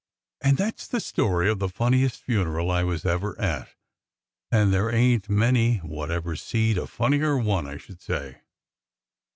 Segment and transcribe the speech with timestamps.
[0.41, 3.69] And that's the story of the funniest funeral I was ever at,
[4.51, 8.41] and there ain't many wot ever seed a funnier one, I should say."